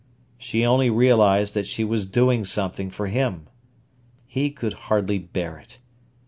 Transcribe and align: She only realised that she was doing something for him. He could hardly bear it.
She 0.39 0.65
only 0.65 0.89
realised 0.89 1.53
that 1.53 1.67
she 1.67 1.83
was 1.83 2.07
doing 2.07 2.43
something 2.43 2.89
for 2.89 3.05
him. 3.05 3.45
He 4.25 4.49
could 4.49 4.73
hardly 4.89 5.19
bear 5.19 5.59
it. 5.59 5.77